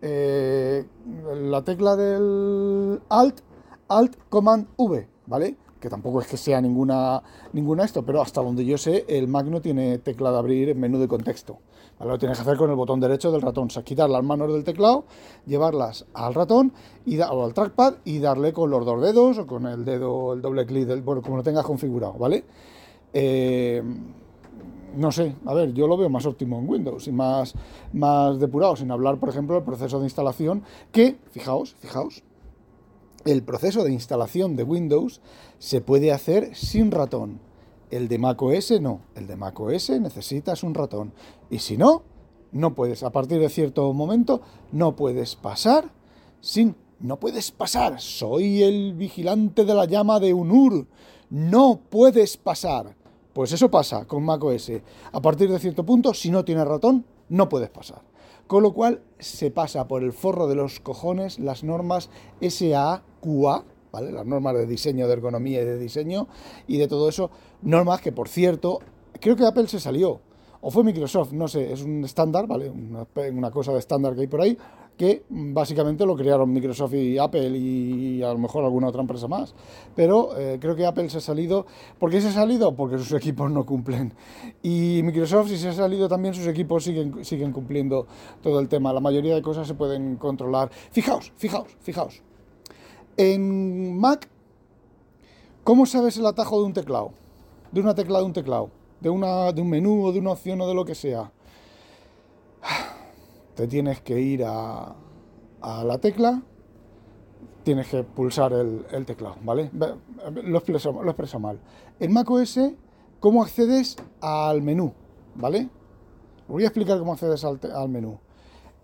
eh, 0.00 0.86
la 1.34 1.64
tecla 1.64 1.96
del 1.96 3.00
Alt, 3.08 3.40
Alt, 3.88 4.16
Command 4.28 4.68
V, 4.76 5.08
¿vale? 5.26 5.56
Que 5.80 5.88
tampoco 5.88 6.20
es 6.20 6.26
que 6.26 6.36
sea 6.36 6.60
ninguna, 6.60 7.22
ninguna 7.52 7.84
esto, 7.84 8.04
pero 8.04 8.20
hasta 8.20 8.42
donde 8.42 8.64
yo 8.64 8.76
sé, 8.78 9.04
el 9.08 9.28
Mac 9.28 9.46
no 9.46 9.60
tiene 9.60 9.98
tecla 9.98 10.32
de 10.32 10.38
abrir 10.38 10.68
en 10.70 10.80
menú 10.80 10.98
de 10.98 11.06
contexto. 11.08 11.58
Lo 12.00 12.18
tienes 12.18 12.38
que 12.38 12.42
hacer 12.42 12.56
con 12.56 12.70
el 12.70 12.76
botón 12.76 13.00
derecho 13.00 13.32
del 13.32 13.42
ratón, 13.42 13.66
o 13.66 13.70
sea, 13.70 13.82
quitar 13.82 14.08
las 14.08 14.22
manos 14.22 14.52
del 14.52 14.62
teclado, 14.62 15.04
llevarlas 15.46 16.06
al 16.14 16.32
ratón 16.32 16.72
y 17.04 17.18
o 17.18 17.44
al 17.44 17.54
trackpad 17.54 17.94
y 18.04 18.20
darle 18.20 18.52
con 18.52 18.70
los 18.70 18.86
dos 18.86 19.02
dedos 19.02 19.38
o 19.38 19.46
con 19.46 19.66
el 19.66 19.84
dedo, 19.84 20.32
el 20.32 20.40
doble 20.40 20.64
clic, 20.64 20.86
del, 20.86 21.02
bueno, 21.02 21.22
como 21.22 21.38
lo 21.38 21.42
tengas 21.42 21.64
configurado, 21.64 22.14
¿vale? 22.14 22.44
Eh, 23.12 23.82
no 24.96 25.12
sé, 25.12 25.34
a 25.44 25.54
ver, 25.54 25.72
yo 25.74 25.86
lo 25.86 25.96
veo 25.96 26.08
más 26.08 26.24
óptimo 26.24 26.58
en 26.58 26.68
Windows 26.68 27.08
y 27.08 27.12
más, 27.12 27.54
más 27.92 28.38
depurado, 28.38 28.76
sin 28.76 28.90
hablar, 28.90 29.18
por 29.18 29.28
ejemplo, 29.28 29.56
del 29.56 29.64
proceso 29.64 29.98
de 29.98 30.04
instalación, 30.04 30.62
que, 30.92 31.18
fijaos, 31.30 31.74
fijaos, 31.74 32.22
el 33.32 33.42
proceso 33.42 33.84
de 33.84 33.92
instalación 33.92 34.56
de 34.56 34.62
Windows 34.62 35.20
se 35.58 35.80
puede 35.80 36.12
hacer 36.12 36.54
sin 36.54 36.90
ratón. 36.90 37.40
El 37.90 38.08
de 38.08 38.18
macOS 38.18 38.80
no. 38.80 39.02
El 39.14 39.26
de 39.26 39.36
macOS 39.36 39.90
necesitas 39.90 40.62
un 40.62 40.74
ratón. 40.74 41.12
Y 41.50 41.58
si 41.58 41.76
no, 41.76 42.02
no 42.52 42.74
puedes. 42.74 43.02
A 43.02 43.10
partir 43.10 43.38
de 43.40 43.50
cierto 43.50 43.92
momento, 43.92 44.40
no 44.72 44.96
puedes 44.96 45.36
pasar 45.36 45.90
sin. 46.40 46.74
No 47.00 47.20
puedes 47.20 47.50
pasar. 47.50 48.00
Soy 48.00 48.62
el 48.62 48.94
vigilante 48.94 49.64
de 49.64 49.74
la 49.74 49.84
llama 49.84 50.20
de 50.20 50.32
Unur. 50.32 50.86
No 51.28 51.80
puedes 51.90 52.36
pasar. 52.36 52.96
Pues 53.34 53.52
eso 53.52 53.70
pasa 53.70 54.06
con 54.06 54.24
macOS. 54.24 54.72
A 55.12 55.20
partir 55.20 55.50
de 55.50 55.58
cierto 55.58 55.84
punto, 55.84 56.14
si 56.14 56.30
no 56.30 56.44
tienes 56.44 56.66
ratón, 56.66 57.04
no 57.28 57.48
puedes 57.48 57.68
pasar. 57.68 58.02
Con 58.46 58.62
lo 58.62 58.72
cual 58.72 59.02
se 59.18 59.50
pasa 59.50 59.86
por 59.86 60.02
el 60.02 60.14
forro 60.14 60.48
de 60.48 60.54
los 60.54 60.80
cojones 60.80 61.38
las 61.38 61.62
normas 61.62 62.08
SAQA, 63.20 63.64
las 63.92 64.26
normas 64.26 64.54
de 64.54 64.66
diseño, 64.66 65.06
de 65.06 65.12
ergonomía 65.12 65.62
y 65.62 65.64
de 65.64 65.78
diseño 65.78 66.28
y 66.66 66.78
de 66.78 66.88
todo 66.88 67.08
eso. 67.08 67.30
Normas 67.62 68.00
que, 68.00 68.12
por 68.12 68.28
cierto, 68.28 68.80
creo 69.20 69.36
que 69.36 69.46
Apple 69.46 69.66
se 69.66 69.80
salió. 69.80 70.20
O 70.60 70.70
fue 70.70 70.82
Microsoft, 70.82 71.32
no 71.32 71.46
sé, 71.46 71.72
es 71.72 71.82
un 71.82 72.04
estándar, 72.04 72.48
¿vale? 72.48 72.68
Una, 72.68 73.50
cosa 73.50 73.72
de 73.72 73.78
estándar 73.78 74.16
que 74.16 74.22
hay 74.22 74.26
por 74.26 74.40
ahí, 74.40 74.58
que 74.96 75.22
básicamente 75.28 76.04
lo 76.04 76.16
crearon 76.16 76.52
Microsoft 76.52 76.94
y 76.94 77.16
Apple 77.16 77.50
y 77.56 78.20
a 78.24 78.32
lo 78.32 78.38
mejor 78.38 78.64
alguna 78.64 78.88
otra 78.88 79.00
empresa 79.00 79.28
más. 79.28 79.54
Pero 79.94 80.36
eh, 80.36 80.58
creo 80.60 80.74
que 80.74 80.84
Apple 80.84 81.08
se 81.10 81.18
ha 81.18 81.20
salido. 81.20 81.64
¿Por 82.00 82.10
qué 82.10 82.20
se 82.20 82.28
ha 82.28 82.32
salido? 82.32 82.74
Porque 82.74 82.98
sus 82.98 83.12
equipos 83.12 83.48
no 83.52 83.64
cumplen. 83.64 84.12
Y 84.60 85.00
Microsoft, 85.04 85.50
si 85.50 85.58
se 85.58 85.68
ha 85.68 85.72
salido 85.72 86.08
también, 86.08 86.34
sus 86.34 86.48
equipos 86.48 86.82
siguen, 86.82 87.24
siguen 87.24 87.52
cumpliendo 87.52 88.08
todo 88.42 88.58
el 88.58 88.68
tema. 88.68 88.92
La 88.92 89.00
mayoría 89.00 89.36
de 89.36 89.42
cosas 89.42 89.68
se 89.68 89.74
pueden 89.74 90.16
controlar. 90.16 90.70
Fijaos, 90.90 91.32
fijaos, 91.36 91.76
fijaos. 91.78 92.27
En 93.20 93.98
Mac, 93.98 94.28
¿cómo 95.64 95.86
sabes 95.86 96.16
el 96.18 96.26
atajo 96.26 96.60
de 96.60 96.66
un 96.66 96.72
teclado? 96.72 97.10
De 97.72 97.80
una 97.80 97.92
tecla 97.92 98.20
de 98.20 98.24
un 98.24 98.32
teclado, 98.32 98.70
de, 99.00 99.10
una, 99.10 99.50
de 99.50 99.60
un 99.60 99.68
menú 99.68 100.06
o 100.06 100.12
de 100.12 100.20
una 100.20 100.30
opción 100.30 100.60
o 100.60 100.68
de 100.68 100.74
lo 100.74 100.84
que 100.84 100.94
sea. 100.94 101.32
Te 103.56 103.66
tienes 103.66 104.00
que 104.02 104.20
ir 104.20 104.44
a, 104.46 104.94
la 105.60 105.98
tecla, 105.98 106.40
tienes 107.64 107.88
que 107.88 108.04
pulsar 108.04 108.52
el, 108.52 109.04
teclado, 109.04 109.34
¿vale? 109.42 109.68
Lo 110.44 110.58
expreso, 110.58 110.92
lo 111.02 111.40
mal. 111.40 111.58
En 111.98 112.12
Mac 112.12 112.30
OS, 112.30 112.60
¿cómo 113.18 113.42
accedes 113.42 113.96
al 114.20 114.62
menú? 114.62 114.92
¿Vale? 115.34 115.68
voy 116.46 116.62
a 116.62 116.68
explicar 116.68 117.00
cómo 117.00 117.14
accedes 117.14 117.44
al, 117.44 117.88
menú. 117.88 118.20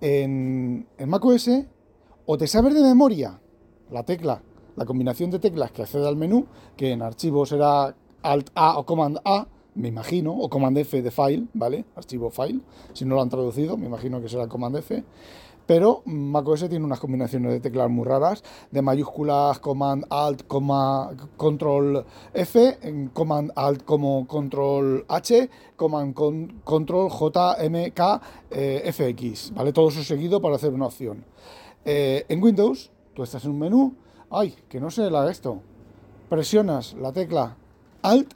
En, 0.01 0.89
en 0.99 1.09
Mac 1.09 1.25
OS, 1.25 1.51
o 2.27 2.37
te 2.37 2.49
sabes 2.49 2.75
de 2.75 2.83
memoria 2.83 3.39
la 3.91 4.03
tecla, 4.03 4.43
la 4.77 4.85
combinación 4.85 5.31
de 5.31 5.39
teclas 5.39 5.73
que 5.73 5.83
accede 5.83 6.07
al 6.09 6.17
menú, 6.17 6.47
que 6.77 6.93
en 6.93 7.03
archivos 7.03 7.51
será 7.51 7.95
Alt 8.23 8.51
A 8.55 8.79
o 8.79 8.87
Command 8.87 9.19
A, 9.25 9.47
me 9.75 9.89
imagino, 9.89 10.33
o 10.33 10.49
Command 10.49 10.79
F 10.79 11.03
de 11.03 11.11
file, 11.11 11.47
¿vale? 11.53 11.85
Archivo 11.97 12.31
file, 12.31 12.61
si 12.93 13.05
no 13.05 13.17
lo 13.17 13.23
han 13.23 13.29
traducido, 13.29 13.77
me 13.77 13.87
imagino 13.87 14.21
que 14.21 14.29
será 14.29 14.49
Command 14.49 14.77
F. 14.77 15.05
Pero 15.67 16.03
macOS 16.05 16.69
tiene 16.69 16.85
unas 16.85 17.01
combinaciones 17.01 17.51
de 17.53 17.61
teclas 17.61 17.89
muy 17.89 18.05
raras, 18.05 18.43
de 18.71 18.83
mayúsculas, 18.83 19.59
Command 19.61 20.05
Alt, 20.11 20.47
Control 20.47 22.05
F, 22.35 22.79
Command 23.15 23.51
Alt 23.57 23.85
como 23.85 24.27
Control 24.27 25.07
H, 25.09 25.49
Command 25.77 26.15
Control 26.65 27.09
J, 27.09 27.57
M, 27.65 27.91
K, 27.93 28.21
eh, 28.51 28.93
FX, 28.93 29.55
¿vale? 29.55 29.73
Todo 29.73 29.89
eso 29.89 30.05
seguido 30.05 30.41
para 30.43 30.57
hacer 30.57 30.73
una 30.75 30.87
opción. 30.87 31.25
Eh, 31.87 32.27
en 32.29 32.43
Windows 32.43 32.91
Tú 33.15 33.23
estás 33.23 33.45
en 33.45 33.53
un 33.53 33.59
menú, 33.59 33.95
ay, 34.31 34.55
que 34.69 34.81
no 34.81 34.91
se 34.91 35.09
la 35.11 35.31
esto. 35.31 35.61
Presionas 36.29 36.95
la 36.95 37.13
tecla 37.13 37.57
Alt, 38.03 38.35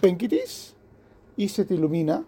penquitis, 0.00 0.74
y 1.36 1.48
se 1.48 1.64
te 1.64 1.74
ilumina 1.74 2.24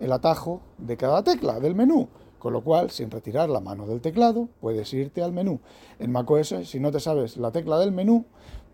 el 0.00 0.12
atajo 0.12 0.60
de 0.78 0.96
cada 0.96 1.22
tecla 1.22 1.60
del 1.60 1.74
menú. 1.74 2.08
Con 2.38 2.52
lo 2.52 2.62
cual, 2.62 2.90
sin 2.90 3.10
retirar 3.10 3.48
la 3.48 3.60
mano 3.60 3.86
del 3.86 4.00
teclado, 4.00 4.48
puedes 4.60 4.92
irte 4.92 5.22
al 5.22 5.32
menú. 5.32 5.60
En 5.98 6.12
macOS, 6.12 6.54
si 6.64 6.80
no 6.80 6.90
te 6.90 7.00
sabes 7.00 7.36
la 7.36 7.50
tecla 7.50 7.78
del 7.78 7.92
menú, 7.92 8.24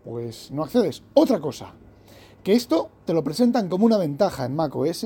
pues 0.03 0.51
no 0.51 0.63
accedes. 0.63 1.03
Otra 1.13 1.39
cosa, 1.39 1.73
que 2.43 2.53
esto 2.53 2.89
te 3.05 3.13
lo 3.13 3.23
presentan 3.23 3.69
como 3.69 3.85
una 3.85 3.97
ventaja 3.97 4.45
en 4.45 4.55
macOS, 4.55 5.05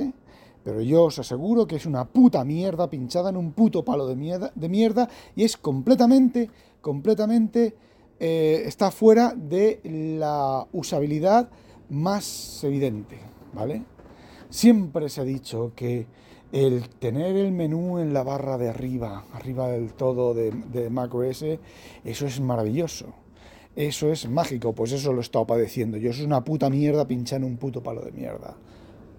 pero 0.67 0.81
yo 0.81 1.05
os 1.05 1.17
aseguro 1.17 1.65
que 1.65 1.77
es 1.77 1.85
una 1.85 2.03
puta 2.03 2.43
mierda 2.43 2.89
pinchada 2.89 3.29
en 3.29 3.37
un 3.37 3.53
puto 3.53 3.85
palo 3.85 4.05
de 4.05 4.17
mierda, 4.17 5.09
y 5.33 5.45
es 5.45 5.55
completamente 5.55 6.49
completamente 6.81 7.73
eh, 8.19 8.63
está 8.65 8.91
fuera 8.91 9.33
de 9.33 9.79
la 10.19 10.67
usabilidad 10.73 11.49
más 11.89 12.61
evidente, 12.65 13.17
¿vale? 13.53 13.85
Siempre 14.49 15.07
se 15.07 15.21
ha 15.21 15.23
dicho 15.23 15.71
que 15.73 16.05
el 16.51 16.89
tener 16.89 17.37
el 17.37 17.53
menú 17.53 17.99
en 17.99 18.13
la 18.13 18.23
barra 18.23 18.57
de 18.57 18.67
arriba, 18.67 19.23
arriba 19.31 19.69
del 19.69 19.93
todo 19.93 20.33
de, 20.33 20.51
de 20.51 20.89
macOS, 20.89 21.45
eso 22.03 22.25
es 22.25 22.41
maravilloso. 22.41 23.13
Eso 23.73 24.11
es 24.11 24.27
mágico, 24.27 24.73
pues 24.73 24.91
eso 24.91 25.13
lo 25.13 25.19
he 25.19 25.21
estado 25.21 25.47
padeciendo. 25.47 25.95
Yo 25.95 26.11
soy 26.11 26.25
una 26.25 26.43
puta 26.43 26.69
mierda 26.69 27.07
pinchando 27.07 27.47
un 27.47 27.55
puto 27.55 27.81
palo 27.81 28.01
de 28.01 28.11
mierda. 28.11 28.57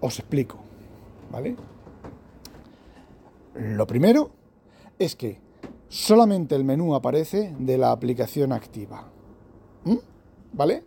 Os 0.01 0.19
explico, 0.19 0.59
¿vale? 1.31 1.55
Lo 3.55 3.87
primero 3.87 4.31
es 4.97 5.15
que 5.15 5.39
solamente 5.87 6.55
el 6.55 6.63
menú 6.63 6.95
aparece 6.95 7.55
de 7.59 7.77
la 7.77 7.91
aplicación 7.91 8.51
activa. 8.51 9.11
¿Vale? 10.53 10.83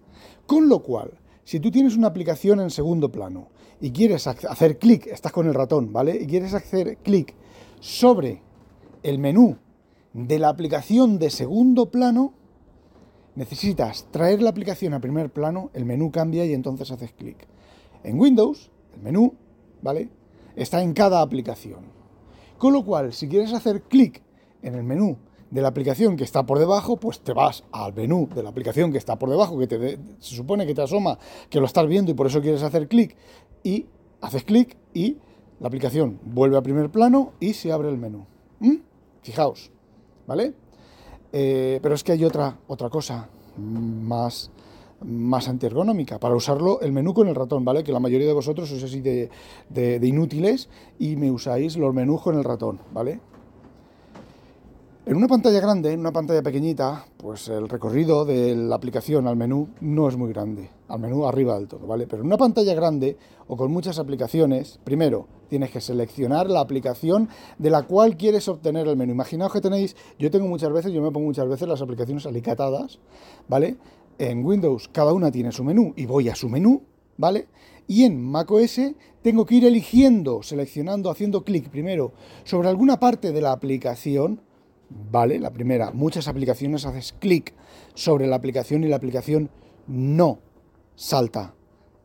Con 0.46 0.68
lo 0.68 0.82
cual, 0.82 1.12
si 1.44 1.60
tú 1.60 1.70
tienes 1.70 1.96
una 1.96 2.08
aplicación 2.08 2.60
en 2.60 2.70
segundo 2.70 3.10
plano 3.10 3.48
y 3.80 3.90
quieres 3.90 4.26
hacer 4.26 4.78
clic, 4.78 5.06
estás 5.06 5.32
con 5.32 5.46
el 5.46 5.54
ratón, 5.54 5.92
¿vale? 5.92 6.16
Y 6.20 6.26
quieres 6.26 6.54
hacer 6.54 6.98
clic 6.98 7.34
sobre 7.80 8.42
el 9.02 9.18
menú 9.18 9.56
de 10.12 10.38
la 10.38 10.48
aplicación 10.48 11.18
de 11.18 11.30
segundo 11.30 11.90
plano, 11.90 12.34
necesitas 13.34 14.06
traer 14.10 14.42
la 14.42 14.50
aplicación 14.50 14.94
a 14.94 15.00
primer 15.00 15.30
plano, 15.30 15.70
el 15.74 15.84
menú 15.84 16.10
cambia 16.10 16.44
y 16.44 16.52
entonces 16.52 16.90
haces 16.90 17.12
clic. 17.12 17.46
En 18.04 18.18
Windows, 18.18 18.70
el 18.94 19.02
menú, 19.02 19.34
¿vale? 19.80 20.10
Está 20.56 20.82
en 20.82 20.92
cada 20.92 21.20
aplicación. 21.22 21.80
Con 22.58 22.72
lo 22.72 22.84
cual, 22.84 23.12
si 23.12 23.28
quieres 23.28 23.52
hacer 23.52 23.82
clic 23.82 24.22
en 24.62 24.74
el 24.74 24.84
menú 24.84 25.18
de 25.50 25.60
la 25.60 25.68
aplicación 25.68 26.16
que 26.16 26.24
está 26.24 26.46
por 26.46 26.58
debajo, 26.58 26.96
pues 26.96 27.20
te 27.20 27.32
vas 27.32 27.64
al 27.72 27.92
menú 27.92 28.28
de 28.34 28.42
la 28.42 28.48
aplicación 28.48 28.90
que 28.90 28.98
está 28.98 29.18
por 29.18 29.28
debajo, 29.28 29.58
que 29.58 29.66
te 29.66 29.98
se 30.18 30.34
supone 30.34 30.66
que 30.66 30.74
te 30.74 30.82
asoma 30.82 31.18
que 31.50 31.60
lo 31.60 31.66
estás 31.66 31.86
viendo 31.86 32.10
y 32.10 32.14
por 32.14 32.26
eso 32.26 32.40
quieres 32.40 32.62
hacer 32.62 32.88
clic, 32.88 33.16
y 33.62 33.86
haces 34.22 34.44
clic 34.44 34.76
y 34.94 35.18
la 35.60 35.68
aplicación 35.68 36.18
vuelve 36.24 36.56
a 36.56 36.62
primer 36.62 36.90
plano 36.90 37.32
y 37.38 37.52
se 37.52 37.70
abre 37.70 37.88
el 37.90 37.98
menú. 37.98 38.26
¿Mm? 38.60 38.76
Fijaos, 39.22 39.70
¿vale? 40.26 40.54
Eh, 41.32 41.80
pero 41.82 41.94
es 41.94 42.02
que 42.02 42.12
hay 42.12 42.24
otra, 42.24 42.58
otra 42.66 42.88
cosa 42.88 43.28
más, 43.58 44.50
más 45.04 45.48
antiergonómica. 45.48 46.18
Para 46.18 46.34
usarlo, 46.34 46.80
el 46.80 46.92
menú 46.92 47.14
con 47.14 47.28
el 47.28 47.34
ratón, 47.34 47.64
¿vale? 47.64 47.84
Que 47.84 47.92
la 47.92 48.00
mayoría 48.00 48.26
de 48.26 48.32
vosotros 48.32 48.68
sois 48.68 48.82
así 48.84 49.00
de, 49.00 50.00
inútiles 50.02 50.68
y 50.98 51.16
me 51.16 51.30
usáis 51.30 51.76
los 51.76 51.94
menús 51.94 52.22
con 52.22 52.36
el 52.36 52.44
ratón, 52.44 52.80
¿vale? 52.92 53.20
En 55.04 55.16
una 55.16 55.26
pantalla 55.26 55.58
grande, 55.58 55.92
en 55.92 55.98
una 56.00 56.12
pantalla 56.12 56.42
pequeñita, 56.42 57.06
pues 57.16 57.48
el 57.48 57.68
recorrido 57.68 58.24
de 58.24 58.54
la 58.54 58.76
aplicación 58.76 59.26
al 59.26 59.34
menú 59.34 59.68
no 59.80 60.08
es 60.08 60.16
muy 60.16 60.32
grande, 60.32 60.70
al 60.86 61.00
menú 61.00 61.26
arriba 61.26 61.56
del 61.56 61.66
todo, 61.66 61.88
¿vale? 61.88 62.06
Pero 62.06 62.22
en 62.22 62.26
una 62.26 62.36
pantalla 62.36 62.72
grande 62.72 63.16
o 63.48 63.56
con 63.56 63.72
muchas 63.72 63.98
aplicaciones, 63.98 64.78
primero 64.84 65.26
tienes 65.48 65.70
que 65.70 65.80
seleccionar 65.80 66.48
la 66.48 66.60
aplicación 66.60 67.28
de 67.58 67.68
la 67.68 67.82
cual 67.82 68.16
quieres 68.16 68.48
obtener 68.48 68.86
el 68.86 68.96
menú. 68.96 69.12
Imaginaos 69.12 69.52
que 69.52 69.60
tenéis, 69.60 69.96
yo 70.20 70.30
tengo 70.30 70.46
muchas 70.46 70.72
veces, 70.72 70.92
yo 70.92 71.02
me 71.02 71.10
pongo 71.10 71.26
muchas 71.26 71.48
veces 71.48 71.66
las 71.66 71.82
aplicaciones 71.82 72.24
alicatadas, 72.24 73.00
¿vale? 73.48 73.76
En 74.22 74.44
Windows 74.46 74.86
cada 74.86 75.12
una 75.12 75.32
tiene 75.32 75.50
su 75.50 75.64
menú 75.64 75.94
y 75.96 76.06
voy 76.06 76.28
a 76.28 76.36
su 76.36 76.48
menú, 76.48 76.82
¿vale? 77.16 77.48
Y 77.88 78.04
en 78.04 78.22
macOS 78.22 78.80
tengo 79.20 79.44
que 79.44 79.56
ir 79.56 79.64
eligiendo, 79.64 80.44
seleccionando, 80.44 81.10
haciendo 81.10 81.42
clic 81.42 81.68
primero 81.70 82.12
sobre 82.44 82.68
alguna 82.68 83.00
parte 83.00 83.32
de 83.32 83.40
la 83.40 83.50
aplicación, 83.50 84.40
¿vale? 85.10 85.40
La 85.40 85.50
primera, 85.50 85.90
muchas 85.90 86.28
aplicaciones 86.28 86.86
haces 86.86 87.16
clic 87.18 87.52
sobre 87.94 88.28
la 88.28 88.36
aplicación 88.36 88.84
y 88.84 88.88
la 88.88 88.94
aplicación 88.94 89.50
no 89.88 90.38
salta 90.94 91.56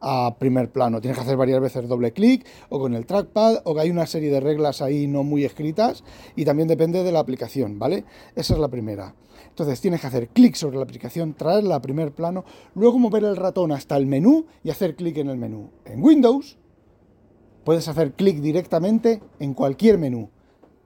a 0.02 0.38
primer 0.40 0.72
plano. 0.72 1.02
Tienes 1.02 1.20
que 1.20 1.24
hacer 1.24 1.38
varias 1.38 1.62
veces 1.62 1.88
doble 1.88 2.14
clic 2.14 2.48
o 2.70 2.80
con 2.80 2.96
el 2.96 3.06
trackpad 3.06 3.62
o 3.64 3.76
que 3.76 3.82
hay 3.82 3.92
una 3.92 4.08
serie 4.08 4.32
de 4.32 4.40
reglas 4.40 4.82
ahí 4.82 5.06
no 5.06 5.22
muy 5.22 5.46
escritas 5.46 6.04
y 6.36 6.46
también 6.46 6.68
depende 6.68 7.04
de 7.04 7.12
la 7.12 7.20
aplicación, 7.20 7.78
¿vale? 7.78 8.06
Esa 8.36 8.56
es 8.56 8.60
la 8.60 8.70
primera. 8.70 9.14
Entonces 9.58 9.82
tienes 9.82 10.02
que 10.02 10.06
hacer 10.06 10.28
clic 10.28 10.54
sobre 10.54 10.78
la 10.78 10.84
aplicación, 10.84 11.34
traerla 11.34 11.78
a 11.78 11.82
primer 11.82 12.12
plano, 12.12 12.46
luego 12.76 13.00
mover 13.00 13.24
el 13.24 13.36
ratón 13.36 13.72
hasta 13.72 13.98
el 13.98 14.06
menú 14.06 14.46
y 14.64 14.70
hacer 14.70 14.96
clic 14.96 15.18
en 15.18 15.32
el 15.32 15.38
menú. 15.38 15.72
En 15.84 16.04
Windows 16.04 16.60
puedes 17.64 17.88
hacer 17.88 18.14
clic 18.14 18.38
directamente 18.38 19.20
en 19.40 19.56
cualquier 19.56 19.98
menú. 19.98 20.30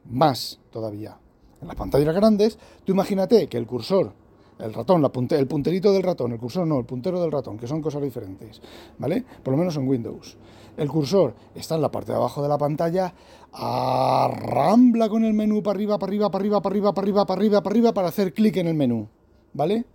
Más 0.06 0.62
todavía 0.72 1.20
en 1.62 1.68
las 1.68 1.76
pantallas 1.76 2.16
grandes, 2.16 2.58
tú 2.86 2.94
imagínate 2.94 3.46
que 3.48 3.58
el 3.58 3.68
cursor, 3.68 4.14
el 4.62 4.74
ratón, 4.74 5.04
el 5.32 5.48
punterito 5.48 5.92
del 5.92 6.04
ratón, 6.04 6.32
el 6.32 6.40
cursor 6.40 6.68
no, 6.68 6.80
el 6.80 6.86
puntero 6.86 7.20
del 7.22 7.32
ratón, 7.32 7.58
que 7.58 7.68
son 7.68 7.82
cosas 7.82 8.02
diferentes, 8.02 8.62
¿vale? 8.98 9.24
Por 9.44 9.52
lo 9.52 9.58
menos 9.58 9.76
en 9.76 9.88
Windows. 9.88 10.38
El 10.78 10.90
cursor 10.90 11.34
está 11.54 11.76
en 11.76 11.82
la 11.82 11.92
parte 11.92 12.12
de 12.12 12.18
abajo 12.18 12.42
de 12.42 12.50
la 12.50 12.58
pantalla, 12.58 13.14
arrambla 13.52 15.10
con 15.10 15.26
el 15.26 15.34
menú 15.34 15.62
para 15.62 15.76
arriba, 15.76 15.98
para 15.98 16.10
arriba, 16.10 16.32
para 16.32 16.42
arriba, 16.42 16.62
para 16.62 16.74
arriba, 16.74 16.94
para 16.94 17.02
arriba, 17.02 17.26
para 17.26 17.40
arriba, 17.40 17.62
para 17.62 17.74
arriba, 17.74 17.94
para 17.94 18.08
hacer 18.08 18.34
clic 18.34 18.58
en 18.58 18.68
el 18.68 18.76
menú, 18.76 19.08
¿vale? 19.54 19.86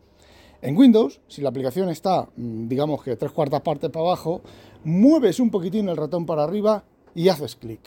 En 0.61 0.77
Windows, 0.77 1.21
si 1.29 1.43
la 1.43 1.49
aplicación 1.51 1.89
está, 1.89 2.29
mm, 2.37 2.69
digamos 2.69 3.03
que 3.03 3.17
tres 3.17 3.33
cuartas 3.33 3.61
partes 3.63 3.91
para 3.91 4.07
abajo, 4.07 4.43
mueves 4.85 5.41
un 5.41 5.51
poquitín 5.51 5.89
el 5.89 5.97
ratón 5.97 6.27
para 6.27 6.45
arriba 6.45 6.85
y 7.15 7.29
haces 7.29 7.57
clic. 7.57 7.81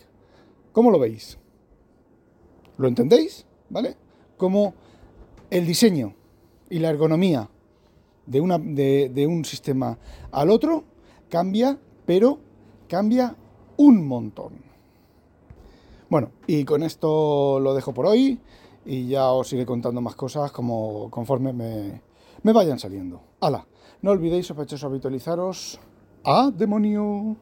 ¿Cómo 0.71 0.91
lo 0.91 0.99
veis? 0.99 1.37
¿Lo 2.77 2.87
entendéis? 2.87 3.45
¿vale? 3.69 3.95
Como 4.37 4.73
el 5.49 5.65
diseño 5.65 6.13
y 6.69 6.79
la 6.79 6.89
ergonomía 6.89 7.49
de, 8.25 8.41
una, 8.41 8.57
de, 8.57 9.25
un 9.27 9.43
sistema 9.45 9.97
al 10.31 10.49
otro 10.49 10.83
cambia, 11.29 11.77
pero 12.05 12.39
cambia 12.87 13.35
un 13.77 14.07
montón. 14.07 14.53
Bueno, 16.09 16.31
y 16.47 16.63
con 16.63 16.83
esto 16.83 17.59
lo 17.59 17.73
dejo 17.73 17.93
por 17.93 18.05
hoy 18.05 18.39
y 18.85 19.07
ya 19.07 19.31
os 19.31 19.51
iré 19.53 19.65
contando 19.65 20.01
más 20.01 20.15
cosas 20.15 20.51
como 20.51 21.09
conforme 21.09 21.53
me, 21.53 22.01
me 22.43 22.53
vayan 22.53 22.79
saliendo. 22.79 23.21
¡Hala! 23.39 23.65
No 24.01 24.11
olvidéis, 24.11 24.47
sospechosos, 24.47 24.85
habitualizaros. 24.85 25.79
¡A 26.23 26.51
demonio! 26.51 27.37